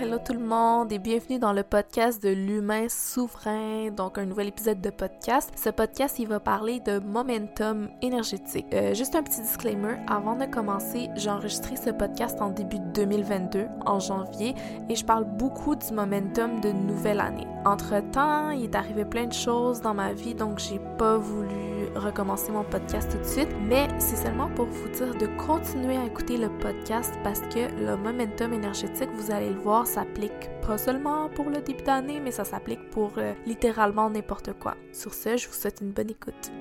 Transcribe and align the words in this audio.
hello 0.00 0.16
tout 0.16 0.32
le 0.32 0.38
monde 0.38 0.90
et 0.92 0.98
bienvenue 0.98 1.38
dans 1.38 1.52
le 1.52 1.62
podcast 1.62 2.22
de 2.22 2.30
l'humain 2.30 2.88
souverain, 2.88 3.90
donc 3.90 4.16
un 4.16 4.24
nouvel 4.24 4.48
épisode 4.48 4.80
de 4.80 4.88
podcast. 4.88 5.52
Ce 5.56 5.68
podcast, 5.68 6.18
il 6.18 6.26
va 6.26 6.40
parler 6.40 6.80
de 6.80 7.00
momentum 7.00 7.90
énergétique. 8.00 8.64
Euh, 8.72 8.94
juste 8.94 9.14
un 9.14 9.22
petit 9.22 9.42
disclaimer, 9.42 9.96
avant 10.08 10.36
de 10.36 10.46
commencer, 10.46 11.10
j'ai 11.16 11.28
enregistré 11.28 11.76
ce 11.76 11.90
podcast 11.90 12.40
en 12.40 12.48
début 12.48 12.78
de 12.78 12.92
2022, 12.94 13.66
en 13.84 14.00
janvier, 14.00 14.54
et 14.88 14.96
je 14.96 15.04
parle 15.04 15.24
beaucoup 15.24 15.76
du 15.76 15.92
momentum 15.92 16.62
de 16.62 16.72
nouvelle 16.72 17.20
année. 17.20 17.46
Entre-temps, 17.66 18.50
il 18.50 18.64
est 18.64 18.76
arrivé 18.76 19.04
plein 19.04 19.26
de 19.26 19.34
choses 19.34 19.82
dans 19.82 19.92
ma 19.92 20.14
vie, 20.14 20.34
donc 20.34 20.60
j'ai 20.60 20.80
pas 20.96 21.18
voulu 21.18 21.69
recommencer 21.94 22.52
mon 22.52 22.64
podcast 22.64 23.10
tout 23.10 23.18
de 23.18 23.24
suite, 23.24 23.48
mais 23.68 23.88
c'est 23.98 24.16
seulement 24.16 24.48
pour 24.50 24.66
vous 24.66 24.88
dire 24.88 25.14
de 25.14 25.26
continuer 25.46 25.96
à 25.96 26.04
écouter 26.04 26.36
le 26.36 26.48
podcast 26.58 27.14
parce 27.22 27.40
que 27.40 27.70
le 27.84 27.96
momentum 27.96 28.52
énergétique, 28.52 29.10
vous 29.14 29.30
allez 29.30 29.50
le 29.50 29.58
voir, 29.60 29.86
s'applique 29.86 30.50
pas 30.66 30.78
seulement 30.78 31.28
pour 31.28 31.50
le 31.50 31.60
début 31.60 31.82
d'année, 31.82 32.20
mais 32.20 32.30
ça 32.30 32.44
s'applique 32.44 32.90
pour 32.90 33.12
euh, 33.18 33.34
littéralement 33.46 34.10
n'importe 34.10 34.52
quoi. 34.58 34.76
Sur 34.92 35.14
ce, 35.14 35.36
je 35.36 35.48
vous 35.48 35.54
souhaite 35.54 35.80
une 35.80 35.90
bonne 35.90 36.10
écoute. 36.10 36.52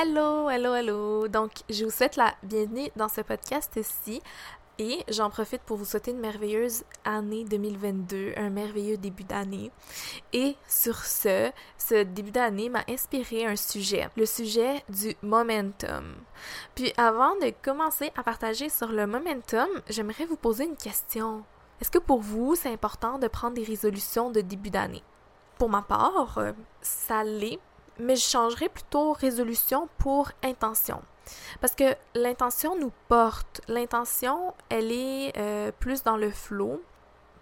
Hello, 0.00 0.48
hello, 0.48 0.74
hello. 0.74 1.26
Donc, 1.26 1.50
je 1.68 1.84
vous 1.84 1.90
souhaite 1.90 2.14
la 2.14 2.32
bienvenue 2.44 2.88
dans 2.94 3.08
ce 3.08 3.20
podcast-ci. 3.20 4.22
Et 4.78 5.04
j'en 5.08 5.28
profite 5.28 5.62
pour 5.62 5.76
vous 5.76 5.84
souhaiter 5.84 6.12
une 6.12 6.20
merveilleuse 6.20 6.84
année 7.04 7.42
2022, 7.42 8.34
un 8.36 8.48
merveilleux 8.48 8.96
début 8.96 9.24
d'année. 9.24 9.72
Et 10.32 10.54
sur 10.68 10.98
ce, 10.98 11.50
ce 11.78 12.04
début 12.04 12.30
d'année 12.30 12.68
m'a 12.68 12.84
inspiré 12.88 13.44
un 13.44 13.56
sujet, 13.56 14.08
le 14.16 14.24
sujet 14.24 14.84
du 14.88 15.16
momentum. 15.20 16.14
Puis 16.76 16.92
avant 16.96 17.34
de 17.34 17.52
commencer 17.60 18.12
à 18.16 18.22
partager 18.22 18.68
sur 18.68 18.92
le 18.92 19.04
momentum, 19.04 19.68
j'aimerais 19.88 20.26
vous 20.26 20.36
poser 20.36 20.66
une 20.66 20.76
question. 20.76 21.42
Est-ce 21.80 21.90
que 21.90 21.98
pour 21.98 22.20
vous, 22.20 22.54
c'est 22.54 22.72
important 22.72 23.18
de 23.18 23.26
prendre 23.26 23.56
des 23.56 23.64
résolutions 23.64 24.30
de 24.30 24.42
début 24.42 24.70
d'année? 24.70 25.02
Pour 25.58 25.68
ma 25.68 25.82
part, 25.82 26.38
euh, 26.38 26.52
ça 26.82 27.24
l'est, 27.24 27.58
mais 27.98 28.16
je 28.16 28.24
changerais 28.24 28.68
plutôt 28.68 29.12
résolution 29.12 29.88
pour 29.98 30.30
intention. 30.42 31.00
Parce 31.60 31.74
que 31.74 31.94
l'intention 32.14 32.78
nous 32.78 32.92
porte. 33.08 33.60
L'intention, 33.68 34.54
elle 34.68 34.92
est 34.92 35.36
euh, 35.36 35.72
plus 35.78 36.02
dans 36.02 36.16
le 36.16 36.30
flot. 36.30 36.82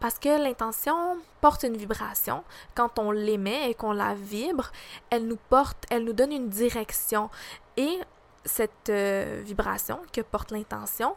Parce 0.01 0.19
que 0.19 0.43
l'intention 0.43 1.17
porte 1.41 1.62
une 1.62 1.77
vibration. 1.77 2.45
Quand 2.75 2.99
on 2.99 3.11
l'émet 3.11 3.71
et 3.71 3.75
qu'on 3.75 3.93
la 3.93 4.15
vibre, 4.15 4.71
elle 5.11 5.27
nous 5.27 5.39
porte, 5.49 5.84
elle 5.91 6.05
nous 6.05 6.12
donne 6.12 6.33
une 6.33 6.49
direction. 6.49 7.31
Et 7.77 7.99
cette 8.47 8.89
euh, 8.89 9.42
vibration 9.44 10.00
que 10.12 10.20
porte 10.20 10.50
l'intention 10.50 11.14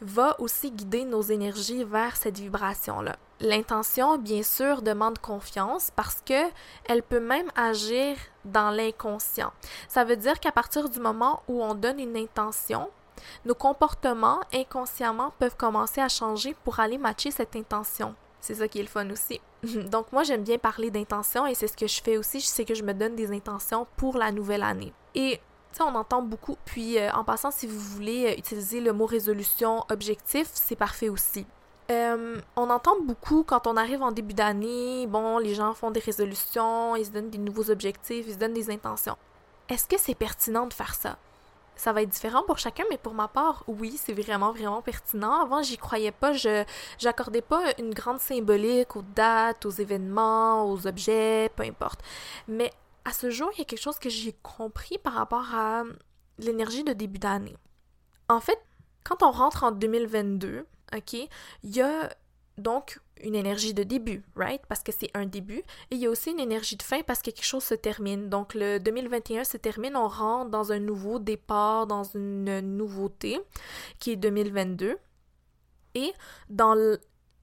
va 0.00 0.38
aussi 0.40 0.70
guider 0.70 1.04
nos 1.04 1.22
énergies 1.22 1.84
vers 1.84 2.16
cette 2.16 2.38
vibration-là. 2.38 3.16
L'intention, 3.40 4.16
bien 4.16 4.42
sûr, 4.42 4.80
demande 4.80 5.18
confiance 5.18 5.90
parce 5.94 6.22
que 6.24 6.48
elle 6.86 7.02
peut 7.02 7.20
même 7.20 7.50
agir 7.54 8.16
dans 8.44 8.70
l'inconscient. 8.70 9.52
Ça 9.88 10.04
veut 10.04 10.16
dire 10.16 10.40
qu'à 10.40 10.52
partir 10.52 10.88
du 10.88 11.00
moment 11.00 11.42
où 11.48 11.62
on 11.62 11.74
donne 11.74 11.98
une 11.98 12.16
intention, 12.16 12.88
nos 13.44 13.54
comportements 13.54 14.40
inconsciemment 14.54 15.32
peuvent 15.38 15.56
commencer 15.56 16.00
à 16.00 16.08
changer 16.08 16.54
pour 16.64 16.80
aller 16.80 16.98
matcher 16.98 17.30
cette 17.30 17.56
intention. 17.56 18.14
C'est 18.40 18.54
ça 18.54 18.68
qui 18.68 18.78
est 18.78 18.82
le 18.82 18.88
fun 18.88 19.10
aussi. 19.10 19.40
Donc 19.90 20.12
moi 20.12 20.22
j'aime 20.22 20.42
bien 20.42 20.58
parler 20.58 20.90
d'intention 20.90 21.46
et 21.46 21.54
c'est 21.54 21.66
ce 21.66 21.76
que 21.76 21.86
je 21.86 22.00
fais 22.02 22.16
aussi, 22.16 22.40
c'est 22.40 22.64
que 22.64 22.74
je 22.74 22.84
me 22.84 22.94
donne 22.94 23.16
des 23.16 23.32
intentions 23.32 23.86
pour 23.96 24.16
la 24.16 24.32
nouvelle 24.32 24.62
année. 24.62 24.92
Et 25.14 25.40
on 25.80 25.94
entend 25.94 26.22
beaucoup. 26.22 26.56
Puis, 26.64 26.98
euh, 26.98 27.10
en 27.12 27.24
passant, 27.24 27.50
si 27.50 27.66
vous 27.66 27.78
voulez 27.78 28.26
euh, 28.26 28.38
utiliser 28.38 28.80
le 28.80 28.92
mot 28.92 29.06
résolution 29.06 29.84
objectif, 29.90 30.48
c'est 30.52 30.76
parfait 30.76 31.08
aussi. 31.08 31.46
Euh, 31.90 32.40
on 32.56 32.70
entend 32.70 32.96
beaucoup 33.00 33.44
quand 33.44 33.66
on 33.66 33.76
arrive 33.76 34.02
en 34.02 34.10
début 34.10 34.34
d'année, 34.34 35.06
bon, 35.06 35.38
les 35.38 35.54
gens 35.54 35.72
font 35.72 35.92
des 35.92 36.00
résolutions, 36.00 36.96
ils 36.96 37.06
se 37.06 37.10
donnent 37.10 37.30
des 37.30 37.38
nouveaux 37.38 37.70
objectifs, 37.70 38.24
ils 38.26 38.34
se 38.34 38.38
donnent 38.38 38.54
des 38.54 38.70
intentions. 38.70 39.16
Est-ce 39.68 39.86
que 39.86 39.96
c'est 39.98 40.14
pertinent 40.14 40.66
de 40.66 40.72
faire 40.72 40.94
ça? 40.94 41.16
Ça 41.76 41.92
va 41.92 42.02
être 42.02 42.08
différent 42.08 42.42
pour 42.42 42.58
chacun, 42.58 42.84
mais 42.90 42.96
pour 42.96 43.12
ma 43.12 43.28
part, 43.28 43.62
oui, 43.68 44.00
c'est 44.02 44.14
vraiment, 44.14 44.50
vraiment 44.50 44.80
pertinent. 44.80 45.42
Avant, 45.42 45.62
j'y 45.62 45.76
croyais 45.76 46.10
pas, 46.10 46.32
je 46.32 46.64
j'accordais 46.98 47.42
pas 47.42 47.62
une 47.78 47.92
grande 47.92 48.18
symbolique 48.18 48.96
aux 48.96 49.04
dates, 49.14 49.66
aux 49.66 49.70
événements, 49.70 50.68
aux 50.68 50.86
objets, 50.86 51.50
peu 51.54 51.64
importe. 51.64 52.00
Mais 52.48 52.72
à 53.06 53.12
ce 53.12 53.30
jour, 53.30 53.48
il 53.54 53.58
y 53.58 53.62
a 53.62 53.64
quelque 53.64 53.80
chose 53.80 54.00
que 54.00 54.10
j'ai 54.10 54.32
compris 54.42 54.98
par 54.98 55.12
rapport 55.12 55.54
à 55.54 55.84
l'énergie 56.38 56.82
de 56.82 56.92
début 56.92 57.20
d'année. 57.20 57.56
En 58.28 58.40
fait, 58.40 58.58
quand 59.04 59.22
on 59.22 59.30
rentre 59.30 59.62
en 59.62 59.70
2022, 59.70 60.66
OK, 60.94 61.12
il 61.12 61.30
y 61.62 61.80
a 61.80 62.12
donc 62.58 62.98
une 63.22 63.36
énergie 63.36 63.74
de 63.74 63.84
début, 63.84 64.24
right? 64.34 64.60
Parce 64.68 64.82
que 64.82 64.90
c'est 64.90 65.10
un 65.14 65.24
début. 65.24 65.62
Et 65.90 65.94
il 65.94 65.98
y 65.98 66.06
a 66.06 66.10
aussi 66.10 66.32
une 66.32 66.40
énergie 66.40 66.74
de 66.74 66.82
fin 66.82 67.02
parce 67.02 67.20
que 67.20 67.30
quelque 67.30 67.44
chose 67.44 67.62
se 67.62 67.74
termine. 67.74 68.28
Donc 68.28 68.54
le 68.54 68.78
2021 68.78 69.44
se 69.44 69.56
termine, 69.56 69.96
on 69.96 70.08
rentre 70.08 70.50
dans 70.50 70.72
un 70.72 70.80
nouveau 70.80 71.20
départ, 71.20 71.86
dans 71.86 72.02
une 72.02 72.60
nouveauté 72.76 73.40
qui 74.00 74.10
est 74.10 74.16
2022. 74.16 74.98
Et 75.94 76.12
dans 76.50 76.74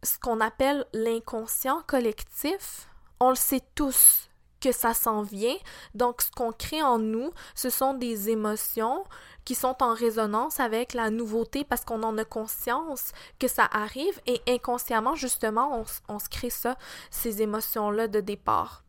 ce 0.04 0.20
qu'on 0.20 0.42
appelle 0.42 0.86
l'inconscient 0.92 1.82
collectif, 1.88 2.90
on 3.22 3.30
le 3.30 3.36
sait 3.36 3.64
tous 3.76 4.28
que 4.64 4.72
ça 4.72 4.94
s'en 4.94 5.22
vient. 5.22 5.58
Donc, 5.94 6.22
ce 6.22 6.32
qu'on 6.32 6.54
crée 6.54 6.82
en 6.82 6.98
nous, 6.98 7.32
ce 7.54 7.70
sont 7.70 7.94
des 7.94 8.30
émotions 8.30 9.04
qui 9.44 9.56
sont 9.56 9.76
en 9.84 9.94
résonance 9.94 10.62
avec 10.62 10.94
la 10.94 11.10
nouveauté 11.10 11.66
parce 11.66 11.84
qu'on 11.84 12.02
en 12.04 12.18
a 12.18 12.24
conscience 12.24 13.12
que 13.40 13.50
ça 13.50 13.68
arrive 13.70 14.22
et 14.26 14.42
inconsciemment, 14.48 15.16
justement, 15.16 15.84
on, 16.08 16.20
se 16.20 16.30
crée 16.30 16.50
ça, 16.50 16.78
ces 17.12 17.42
émotions-là 17.42 18.08
de 18.08 18.22
départ. 18.22 18.86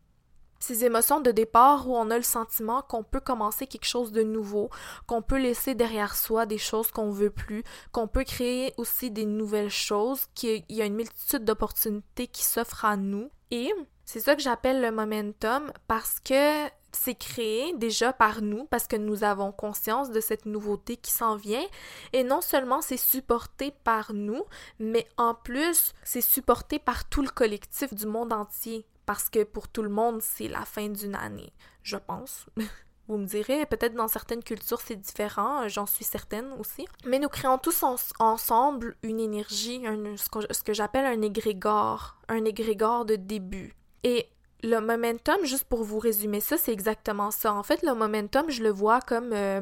Ces 0.59 0.85
émotions 0.85 1.19
de 1.19 1.31
départ 1.31 1.89
où 1.89 1.95
on 1.95 2.09
a 2.09 2.15
le 2.15 2.23
sentiment 2.23 2.81
qu'on 2.81 3.03
peut 3.03 3.19
commencer 3.19 3.67
quelque 3.67 3.85
chose 3.85 4.13
de 4.13 4.23
nouveau, 4.23 4.69
qu'on 5.05 5.21
peut 5.21 5.37
laisser 5.37 5.75
derrière 5.75 6.15
soi 6.15 6.45
des 6.45 6.57
choses 6.57 6.89
qu'on 6.89 7.11
veut 7.11 7.29
plus, 7.29 7.65
qu'on 7.91 8.07
peut 8.07 8.23
créer 8.23 8.73
aussi 8.77 9.11
des 9.11 9.25
nouvelles 9.25 9.69
choses, 9.69 10.27
qu'il 10.33 10.63
y 10.69 10.81
a 10.81 10.85
une 10.85 10.95
multitude 10.95 11.43
d'opportunités 11.43 12.27
qui 12.27 12.45
s'offrent 12.45 12.85
à 12.85 12.95
nous. 12.95 13.29
Et 13.51 13.71
c'est 14.05 14.19
ça 14.19 14.35
que 14.35 14.41
j'appelle 14.41 14.81
le 14.81 14.91
momentum 14.91 15.71
parce 15.87 16.19
que 16.19 16.69
c'est 16.91 17.15
créé 17.15 17.73
déjà 17.73 18.13
par 18.13 18.41
nous 18.41 18.65
parce 18.65 18.87
que 18.87 18.95
nous 18.95 19.23
avons 19.23 19.51
conscience 19.51 20.11
de 20.11 20.21
cette 20.21 20.45
nouveauté 20.45 20.95
qui 20.97 21.11
s'en 21.11 21.35
vient 21.35 21.65
et 22.13 22.23
non 22.23 22.41
seulement 22.41 22.81
c'est 22.81 22.97
supporté 22.97 23.73
par 23.83 24.13
nous, 24.13 24.43
mais 24.79 25.07
en 25.17 25.33
plus 25.33 25.93
c'est 26.03 26.21
supporté 26.21 26.79
par 26.79 27.09
tout 27.09 27.21
le 27.21 27.29
collectif 27.29 27.93
du 27.93 28.05
monde 28.05 28.31
entier 28.31 28.85
parce 29.05 29.29
que 29.29 29.43
pour 29.43 29.67
tout 29.67 29.83
le 29.83 29.89
monde 29.89 30.21
c'est 30.21 30.47
la 30.47 30.65
fin 30.65 30.87
d'une 30.87 31.15
année, 31.15 31.53
je 31.83 31.97
pense. 31.97 32.45
Vous 33.07 33.17
me 33.17 33.27
direz, 33.27 33.67
peut-être 33.67 33.93
dans 33.93 34.07
certaines 34.07 34.43
cultures 34.43 34.81
c'est 34.81 34.95
différent, 34.95 35.67
j'en 35.67 35.85
suis 35.85 36.05
certaine 36.05 36.51
aussi. 36.59 36.87
Mais 37.05 37.19
nous 37.19 37.29
créons 37.29 37.59
tous 37.59 37.83
ensemble 38.17 38.95
une 39.03 39.19
énergie, 39.19 39.83
ce 40.17 40.27
que, 40.29 40.63
que 40.63 40.73
j'appelle 40.73 41.05
un 41.05 41.21
égrégore, 41.21 42.17
un 42.29 42.45
égrégore 42.45 43.05
de 43.05 43.15
début. 43.15 43.75
Et 44.05 44.29
le 44.61 44.79
momentum, 44.81 45.43
juste 45.45 45.63
pour 45.63 45.83
vous 45.83 45.97
résumer 45.97 46.39
ça, 46.39 46.57
c'est 46.57 46.71
exactement 46.71 47.31
ça. 47.31 47.55
En 47.55 47.63
fait, 47.63 47.81
le 47.81 47.95
momentum, 47.95 48.51
je 48.51 48.61
le 48.61 48.69
vois 48.69 49.01
comme 49.01 49.33
euh, 49.33 49.61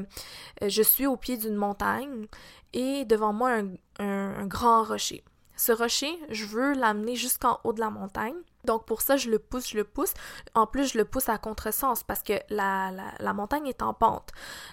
je 0.62 0.84
suis 0.84 1.08
au 1.08 1.16
pied 1.16 1.38
d'une 1.38 1.56
montagne 1.56 2.28
et 2.74 3.06
devant 3.06 3.32
moi 3.32 3.62
un, 4.00 4.46
grand 4.48 4.84
rocher. 4.84 5.24
Ce 5.56 5.72
rocher, 5.72 6.20
je 6.28 6.46
veux 6.46 6.74
l'amener 6.74 7.16
jusqu'en 7.16 7.62
haut 7.64 7.72
de 7.72 7.80
la 7.80 7.90
montagne. 7.90 8.36
Donc 8.66 8.86
pour 8.86 9.02
ça, 9.02 9.16
je 9.16 9.30
le 9.30 9.40
pousse, 9.40 9.70
je 9.70 9.78
le 9.78 9.86
pousse. 9.86 10.14
En 10.56 10.68
plus, 10.68 10.92
je 10.92 10.98
le 10.98 11.06
pousse 11.06 11.30
à 11.30 11.38
contresens 11.38 12.04
parce 12.04 12.22
que 12.22 12.34
la 12.50 13.34
montagne 13.34 13.68
est 13.68 13.82
en 13.82 13.94
pente. 13.94 14.32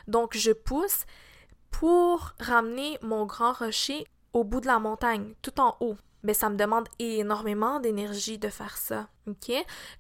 Donc 0.09 0.37
je 0.37 0.51
pousse 0.51 1.05
pour 1.71 2.33
ramener 2.41 2.99
mon 3.03 3.25
grand 3.25 3.53
rocher 3.53 4.05
au 4.33 4.43
bout 4.43 4.61
de 4.61 4.67
la 4.67 4.81
montagne, 4.81 5.35
tout 5.43 5.61
en 5.61 5.77
haut 5.79 5.97
mais 6.23 6.35
ça 6.35 6.51
me 6.51 6.57
demande 6.57 6.89
énormément 6.99 7.81
d'énergie 7.81 8.39
de 8.39 8.49
faire 8.49 8.77
ça. 8.77 9.09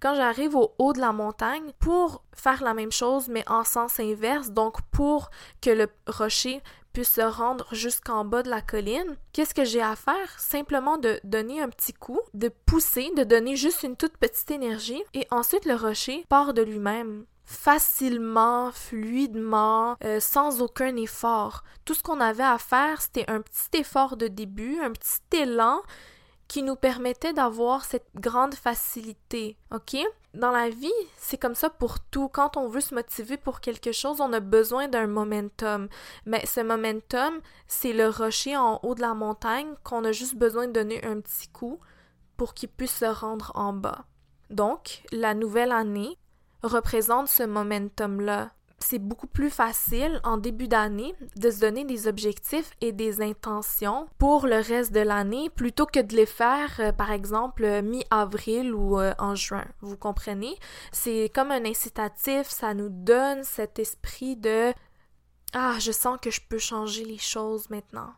Quand 0.01 0.15
j'arrive 0.15 0.57
au 0.57 0.75
haut 0.79 0.93
de 0.93 1.01
la 1.01 1.13
montagne, 1.13 1.73
pour 1.79 2.25
faire 2.35 2.63
la 2.63 2.75
même 2.75 2.93
chose, 2.93 3.29
mais 3.29 3.45
en 3.49 3.65
sens 3.65 4.01
inverse, 4.01 4.51
donc 4.51 4.81
pour 4.91 5.31
que 5.61 5.71
le 5.71 5.89
rocher 6.07 6.63
puisse 6.93 7.15
se 7.15 7.21
rendre 7.21 7.67
jusqu'en 7.73 8.25
bas 8.25 8.43
de 8.43 8.51
la 8.51 8.63
colline, 8.63 9.17
qu'est-ce 9.33 9.55
que 9.55 9.65
j'ai 9.65 9.83
à 9.83 9.95
faire? 9.95 10.39
Simplement 10.39 10.99
de 10.99 11.21
donner 11.23 11.63
un 11.63 11.69
petit 11.69 11.93
coup, 11.93 12.21
de 12.35 12.49
pousser, 12.49 13.11
de 13.17 13.23
donner 13.23 13.55
juste 13.57 13.85
une 13.85 13.97
toute 13.97 14.17
petite 14.17 14.51
énergie, 14.51 15.03
et 15.15 15.27
ensuite 15.31 15.65
le 15.65 15.75
rocher 15.75 16.25
part 16.29 16.53
de 16.53 16.63
lui-même 16.63 17.27
facilement, 17.51 18.71
fluidement, 18.71 19.97
euh, 20.05 20.21
sans 20.21 20.63
aucun 20.63 20.95
effort. 20.95 21.65
Tout 21.85 21.95
ce 21.95 22.03
qu'on 22.03 22.21
avait 22.21 22.45
à 22.45 22.59
faire, 22.59 23.03
c'était 23.03 23.29
un 23.29 23.41
petit 23.41 23.81
effort 23.81 24.17
de 24.17 24.29
début, 24.29 24.79
un 24.81 24.93
petit 24.93 25.37
élan 25.37 25.83
qui 26.51 26.65
nous 26.65 26.75
permettait 26.75 27.33
d'avoir 27.33 27.85
cette 27.85 28.09
grande 28.17 28.57
facilité, 28.57 29.57
ok? 29.73 29.99
Dans 30.35 30.51
la 30.51 30.69
vie, 30.69 30.91
c'est 31.17 31.39
comme 31.39 31.55
ça 31.55 31.71
pour 31.71 32.01
tout. 32.01 32.29
Quand 32.29 32.57
on 32.57 32.67
veut 32.67 32.81
se 32.81 32.93
motiver 32.93 33.37
pour 33.37 33.61
quelque 33.61 33.93
chose, 33.93 34.21
on 34.21 34.33
a 34.33 34.41
besoin 34.41 34.89
d'un 34.89 35.07
momentum. 35.07 35.89
Mais 36.27 36.45
ce 36.47 36.59
momentum, 36.59 37.41
c'est 37.69 37.93
le 37.93 38.09
rocher 38.09 38.57
en 38.57 38.81
haut 38.83 38.97
de 38.97 39.01
la 39.01 39.15
montagne 39.15 39.75
qu'on 39.85 40.05
a 40.05 40.11
juste 40.11 40.35
besoin 40.35 40.67
de 40.67 40.73
donner 40.73 41.05
un 41.05 41.21
petit 41.21 41.47
coup 41.47 41.79
pour 42.37 42.53
qu'il 42.55 42.71
puisse 42.71 42.97
se 42.97 43.05
rendre 43.05 43.53
en 43.55 43.73
bas. 43.73 44.07
Donc, 44.51 45.05
la 45.13 45.35
nouvelle 45.35 45.71
année 45.71 46.19
représente 46.65 47.29
ce 47.29 47.45
momentum-là 47.45 48.51
c'est 48.83 48.99
beaucoup 48.99 49.27
plus 49.27 49.51
facile 49.51 50.21
en 50.25 50.37
début 50.37 50.69
d'année 50.69 51.15
de 51.37 51.51
se 51.51 51.61
donner 51.61 51.85
des 51.85 52.09
objectifs 52.09 52.73
et 52.81 52.93
des 52.93 53.21
intentions 53.23 54.09
pour 54.19 54.47
le 54.47 54.57
reste 54.57 54.93
de 54.93 55.01
l'année 55.01 55.51
plutôt 55.51 55.87
que 55.87 56.01
de 56.01 56.17
les 56.17 56.27
faire, 56.27 56.71
euh, 56.81 56.93
par 56.93 57.13
exemple, 57.13 57.83
mi-avril 57.83 58.75
ou 58.75 58.99
euh, 58.99 59.13
en 59.19 59.35
juin. 59.35 59.67
Vous 59.81 59.97
comprenez? 59.97 60.57
C'est 60.93 61.31
comme 61.35 61.51
un 61.51 61.65
incitatif, 61.65 62.49
ça 62.49 62.75
nous 62.75 62.89
donne 62.89 63.45
cet 63.45 63.79
esprit 63.79 64.37
de 64.37 64.73
Ah, 65.53 65.77
je 65.79 65.93
sens 65.93 66.19
que 66.21 66.31
je 66.31 66.41
peux 66.49 66.59
changer 66.59 67.05
les 67.05 67.19
choses 67.19 67.71
maintenant. 67.71 68.13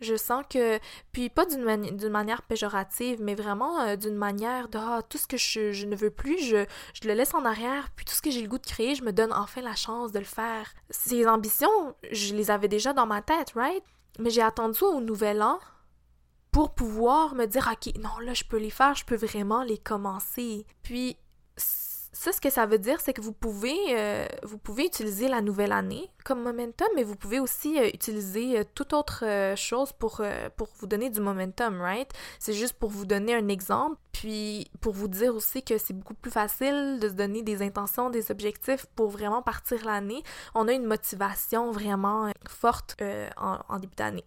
Je 0.00 0.16
sens 0.16 0.44
que, 0.48 0.78
puis 1.12 1.28
pas 1.28 1.46
d'une 1.46 2.08
manière 2.10 2.42
péjorative, 2.42 3.22
mais 3.22 3.34
vraiment 3.34 3.80
euh, 3.80 3.96
d'une 3.96 4.16
manière 4.16 4.68
de 4.68 4.78
ah, 4.78 5.02
tout 5.08 5.18
ce 5.18 5.26
que 5.26 5.36
je, 5.36 5.86
ne 5.86 5.96
veux 5.96 6.10
plus, 6.10 6.38
je, 6.38 6.66
je, 6.94 7.08
le 7.08 7.14
laisse 7.14 7.34
en 7.34 7.44
arrière, 7.44 7.88
puis 7.96 8.04
tout 8.04 8.14
ce 8.14 8.22
que 8.22 8.30
j'ai 8.30 8.42
le 8.42 8.48
goût 8.48 8.58
de 8.58 8.66
créer, 8.66 8.94
je 8.94 9.04
me 9.04 9.12
donne 9.12 9.32
enfin 9.32 9.62
la 9.62 9.74
chance 9.74 10.12
de 10.12 10.18
le 10.18 10.24
faire. 10.24 10.74
Ces 10.90 11.26
ambitions, 11.26 11.94
je 12.10 12.34
les 12.34 12.50
avais 12.50 12.68
déjà 12.68 12.92
dans 12.92 13.06
ma 13.06 13.22
tête, 13.22 13.52
right? 13.54 13.82
Mais 14.18 14.30
j'ai 14.30 14.42
attendu 14.42 14.82
au 14.82 15.00
nouvel 15.00 15.42
an 15.42 15.58
pour 16.56 16.74
pouvoir 16.74 17.34
me 17.34 17.44
dire, 17.44 17.70
ok, 17.70 17.94
non, 17.98 18.18
là, 18.20 18.32
je 18.32 18.44
peux 18.44 18.56
les 18.56 18.70
faire, 18.70 18.94
je 18.94 19.04
peux 19.04 19.16
vraiment 19.16 19.62
les 19.62 19.76
commencer. 19.76 20.64
Puis, 20.82 21.18
ça, 22.16 22.32
ce 22.32 22.40
que 22.40 22.48
ça 22.48 22.64
veut 22.64 22.78
dire, 22.78 22.98
c'est 23.02 23.12
que 23.12 23.20
vous 23.20 23.32
pouvez, 23.32 23.76
euh, 23.90 24.26
vous 24.42 24.56
pouvez 24.56 24.86
utiliser 24.86 25.28
la 25.28 25.42
nouvelle 25.42 25.70
année 25.70 26.10
comme 26.24 26.42
momentum, 26.42 26.88
mais 26.96 27.02
vous 27.02 27.14
pouvez 27.14 27.38
aussi 27.40 27.78
euh, 27.78 27.88
utiliser 27.92 28.58
euh, 28.58 28.64
toute 28.74 28.94
autre 28.94 29.22
chose 29.54 29.92
pour, 29.92 30.22
pour 30.56 30.68
vous 30.78 30.86
donner 30.86 31.10
du 31.10 31.20
momentum, 31.20 31.78
right? 31.80 32.10
C'est 32.38 32.54
juste 32.54 32.72
pour 32.72 32.88
vous 32.88 33.04
donner 33.04 33.34
un 33.34 33.48
exemple, 33.48 33.96
puis 34.12 34.70
pour 34.80 34.94
vous 34.94 35.08
dire 35.08 35.34
aussi 35.34 35.62
que 35.62 35.76
c'est 35.76 35.92
beaucoup 35.92 36.14
plus 36.14 36.30
facile 36.30 36.98
de 37.00 37.08
se 37.10 37.14
donner 37.14 37.42
des 37.42 37.60
intentions, 37.60 38.08
des 38.08 38.30
objectifs 38.30 38.86
pour 38.96 39.10
vraiment 39.10 39.42
partir 39.42 39.84
l'année. 39.84 40.22
On 40.54 40.68
a 40.68 40.72
une 40.72 40.86
motivation 40.86 41.70
vraiment 41.70 42.32
forte 42.48 42.96
en 43.36 43.78
début 43.78 43.94
d'année. 43.94 44.24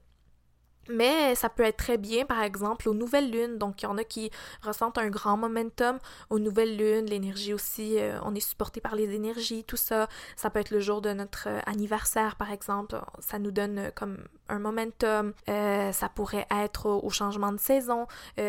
Mais 0.89 1.36
ça 1.36 1.50
peut 1.50 1.63
être 1.63 1.77
très 1.77 1.97
bien, 1.97 2.25
par 2.25 2.41
exemple, 2.41 2.89
aux 2.89 2.95
nouvelles 2.95 3.30
lunes. 3.30 3.57
Donc, 3.57 3.81
il 3.81 3.86
y 3.86 3.88
en 3.88 3.97
a 3.97 4.03
qui 4.03 4.31
ressentent 4.63 4.97
un 4.97 5.09
grand 5.09 5.38
momentum 5.38 6.00
aux 6.30 6.39
nouvelles 6.39 6.75
lunes. 6.75 7.06
L'énergie 7.06 7.53
aussi, 7.53 8.00
euh, 8.00 8.19
on 8.24 8.33
est 8.33 8.39
supporté 8.39 8.81
par 8.81 8.95
les 8.95 9.13
énergies, 9.13 9.63
tout 9.63 9.77
ça. 9.77 10.09
Ça 10.36 10.50
peut 10.50 10.59
être 10.59 10.71
le 10.71 10.80
jour 10.80 11.01
de 11.01 11.13
notre 11.13 11.47
euh, 11.47 11.59
anniversaire, 11.68 12.36
par 12.36 12.51
exemple. 12.51 13.00
Ça 13.19 13.38
nous 13.38 13.51
donne 13.51 13.77
euh, 13.77 13.91
comme 13.94 14.18
un 14.50 14.57
momentum. 14.57 15.33
ça 15.45 16.09
pourrait 16.13 16.47
être 16.50 16.88
au 16.88 17.09
changement 17.12 17.51
de 17.51 17.59
saison. 17.59 18.07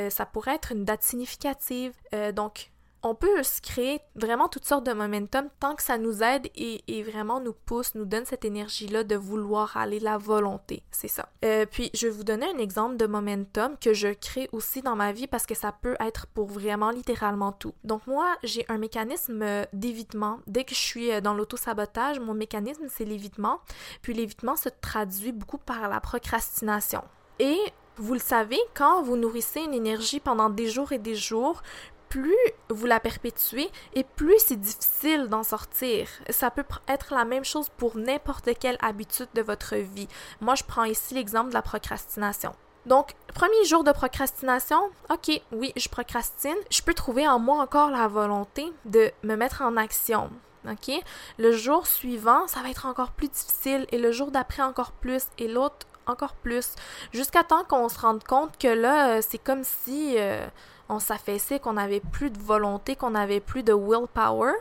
ça 0.08 0.24
pourrait 0.24 0.54
être 0.54 0.72
une 0.72 0.86
date 0.86 1.02
significative. 1.02 1.92
donc, 2.34 2.70
on 3.02 3.14
peut 3.14 3.42
créer 3.62 4.00
vraiment 4.14 4.48
toutes 4.48 4.64
sortes 4.64 4.84
de 4.84 4.92
momentum 4.92 5.48
tant 5.58 5.74
que 5.74 5.82
ça 5.82 5.98
nous 5.98 6.22
aide 6.22 6.48
et, 6.54 7.02
vraiment 7.02 7.40
nous 7.40 7.54
pousse, 7.54 7.94
nous 7.94 8.04
donne 8.04 8.26
cette 8.26 8.44
énergie-là 8.44 9.04
de 9.04 9.16
vouloir 9.16 9.76
aller, 9.76 9.98
la 10.00 10.18
volonté, 10.18 10.82
c'est 10.90 11.08
ça. 11.08 11.28
Euh, 11.44 11.64
puis 11.70 11.90
je 11.94 12.06
vais 12.06 12.12
vous 12.12 12.24
donner 12.24 12.46
un 12.46 12.58
exemple 12.58 12.96
de 12.96 13.06
momentum 13.06 13.76
que 13.80 13.94
je 13.94 14.08
crée 14.08 14.48
aussi 14.52 14.82
dans 14.82 14.96
ma 14.96 15.12
vie 15.12 15.26
parce 15.26 15.46
que 15.46 15.54
ça 15.54 15.72
peut 15.72 15.96
être 15.98 16.26
pour 16.26 16.48
vraiment 16.48 16.90
littéralement 16.90 17.52
tout. 17.52 17.72
Donc 17.84 18.06
moi, 18.06 18.36
j'ai 18.42 18.66
un 18.68 18.78
mécanisme 18.78 19.44
d'évitement. 19.72 20.40
Dès 20.46 20.64
que 20.64 20.74
je 20.74 20.80
suis 20.80 21.10
euh, 21.10 21.20
dans 21.20 21.34
l'auto-sabotage, 21.34 22.20
mon 22.20 22.34
mécanisme 22.34 22.86
c'est 22.88 23.04
l'évitement. 23.04 23.60
Puis 24.02 24.12
l'évitement 24.12 24.56
se 24.56 24.68
traduit 24.68 25.32
beaucoup 25.32 25.58
par 25.58 25.88
la 25.88 26.00
procrastination. 26.00 27.02
Et 27.38 27.58
vous 27.96 28.14
le 28.14 28.20
savez, 28.20 28.58
quand 28.74 29.02
vous 29.02 29.16
nourrissez 29.16 29.60
une 29.60 29.74
énergie 29.74 30.20
pendant 30.20 30.50
des 30.50 30.68
jours 30.68 30.92
et 30.92 30.98
des 30.98 31.14
jours, 31.14 31.62
plus 32.10 32.36
vous 32.68 32.86
la 32.86 33.00
perpétuez 33.00 33.70
et 33.94 34.04
plus 34.04 34.38
c'est 34.38 34.60
difficile 34.60 35.28
d'en 35.28 35.42
sortir. 35.42 36.08
Ça 36.28 36.50
peut 36.50 36.64
être 36.88 37.14
la 37.14 37.24
même 37.24 37.44
chose 37.44 37.70
pour 37.70 37.96
n'importe 37.96 38.50
quelle 38.58 38.76
habitude 38.82 39.28
de 39.34 39.40
votre 39.40 39.76
vie. 39.76 40.08
Moi, 40.42 40.56
je 40.56 40.64
prends 40.64 40.84
ici 40.84 41.14
l'exemple 41.14 41.48
de 41.48 41.54
la 41.54 41.62
procrastination. 41.62 42.52
Donc, 42.86 43.14
premier 43.34 43.64
jour 43.64 43.84
de 43.84 43.92
procrastination, 43.92 44.90
ok, 45.10 45.40
oui, 45.52 45.72
je 45.76 45.88
procrastine. 45.88 46.56
Je 46.70 46.82
peux 46.82 46.94
trouver 46.94 47.28
en 47.28 47.38
moi 47.38 47.62
encore 47.62 47.90
la 47.90 48.08
volonté 48.08 48.72
de 48.84 49.10
me 49.22 49.36
mettre 49.36 49.62
en 49.62 49.76
action. 49.76 50.30
OK? 50.68 50.92
Le 51.38 51.52
jour 51.52 51.86
suivant, 51.86 52.46
ça 52.48 52.60
va 52.60 52.70
être 52.70 52.86
encore 52.86 53.12
plus 53.12 53.28
difficile 53.28 53.86
et 53.92 53.98
le 53.98 54.12
jour 54.12 54.30
d'après 54.30 54.62
encore 54.62 54.92
plus 54.92 55.24
et 55.38 55.48
l'autre 55.48 55.86
encore 56.06 56.34
plus. 56.34 56.74
Jusqu'à 57.12 57.44
temps 57.44 57.64
qu'on 57.64 57.88
se 57.88 58.00
rende 58.00 58.24
compte 58.24 58.58
que 58.58 58.68
là, 58.68 59.10
euh, 59.10 59.22
c'est 59.26 59.38
comme 59.38 59.62
si 59.62 60.16
euh, 60.18 60.46
on 60.90 60.98
s'affaissait, 60.98 61.60
qu'on 61.60 61.74
n'avait 61.74 62.00
plus 62.00 62.30
de 62.30 62.38
volonté, 62.38 62.96
qu'on 62.96 63.10
n'avait 63.10 63.40
plus 63.40 63.62
de 63.62 63.72
willpower 63.72 64.52